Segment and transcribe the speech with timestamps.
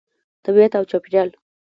[0.45, 1.29] طبیعت او چاپیریال